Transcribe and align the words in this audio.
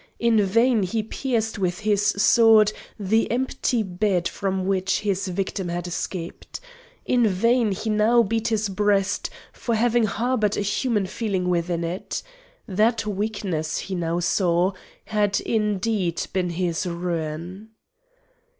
In 0.17 0.41
vain 0.43 0.81
he 0.81 1.03
pierced 1.03 1.59
with 1.59 1.81
his 1.81 2.01
sword 2.03 2.73
the 2.99 3.29
empty 3.29 3.83
bed 3.83 4.27
from 4.27 4.65
which 4.65 5.01
his 5.01 5.27
victim 5.27 5.67
had 5.67 5.85
escaped. 5.85 6.59
In 7.05 7.27
vain 7.27 7.71
he 7.71 7.91
now 7.91 8.23
beat 8.23 8.47
his 8.47 8.67
breast 8.67 9.29
for 9.53 9.75
having 9.75 10.05
harboured 10.05 10.57
a 10.57 10.61
human 10.61 11.05
feeling 11.05 11.49
within 11.49 11.83
it. 11.83 12.23
That 12.67 13.05
weakness, 13.05 13.77
he 13.77 13.93
now 13.93 14.19
saw, 14.21 14.71
had 15.05 15.39
indeed 15.41 16.23
been 16.33 16.49
his 16.49 16.87
ruin. 16.87 17.69